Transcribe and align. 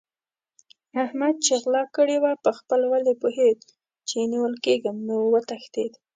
احمد 1.03 1.35
چې 1.45 1.53
غلا 1.63 1.83
کړې 1.95 2.17
وه؛ 2.19 2.33
په 2.43 2.51
خپل 2.57 2.81
ولي 2.91 3.13
پوهېد 3.21 3.59
چې 4.09 4.17
نيول 4.31 4.53
کېږم 4.65 4.95
نو 5.07 5.15
وتښتېد. 5.33 5.91